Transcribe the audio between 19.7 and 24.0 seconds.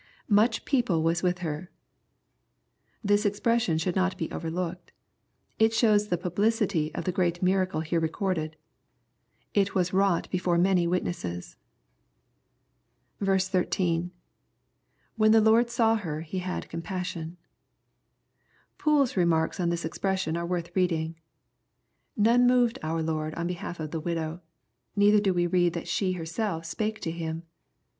expression are worth reading:" None moved our Lord on behalf of the